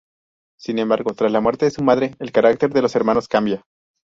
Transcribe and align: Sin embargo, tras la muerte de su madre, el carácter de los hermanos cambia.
Sin 0.59 0.79
embargo, 0.79 1.13
tras 1.13 1.31
la 1.31 1.41
muerte 1.41 1.65
de 1.65 1.69
su 1.69 1.83
madre, 1.83 2.15
el 2.17 2.31
carácter 2.31 2.73
de 2.73 2.81
los 2.81 2.95
hermanos 2.95 3.27
cambia. 3.27 3.61